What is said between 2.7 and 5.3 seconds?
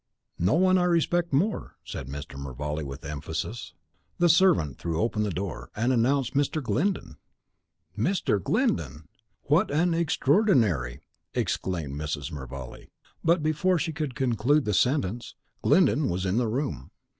with emphasis. The servant threw open the